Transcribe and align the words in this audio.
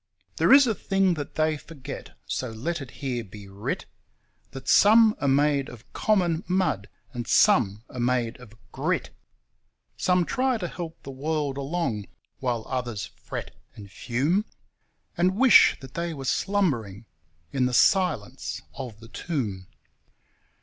There 0.37 0.51
is 0.51 0.65
a 0.65 0.73
thing 0.73 1.13
that 1.13 1.35
they 1.35 1.57
forget, 1.57 2.17
so 2.25 2.49
let 2.49 2.81
it 2.81 2.89
here 2.89 3.23
be 3.23 3.47
writ, 3.47 3.85
That 4.49 4.67
some 4.67 5.15
are 5.21 5.27
made 5.27 5.69
of 5.69 5.93
common 5.93 6.43
mud, 6.47 6.89
and 7.13 7.27
some 7.27 7.83
are 7.87 7.99
made 7.99 8.37
of 8.39 8.55
GRIT; 8.71 9.11
Some 9.97 10.25
try 10.25 10.57
to 10.57 10.67
help 10.67 11.03
the 11.03 11.11
world 11.11 11.55
along 11.55 12.07
while 12.39 12.65
others 12.67 13.11
fret 13.15 13.55
and 13.75 13.91
fume 13.91 14.45
And 15.17 15.35
wish 15.37 15.77
that 15.81 15.93
they 15.93 16.15
were 16.15 16.25
slumbering 16.25 17.05
in 17.51 17.67
the 17.67 17.71
silence 17.71 18.63
of 18.73 19.01
the 19.01 19.07
tomb. 19.07 19.67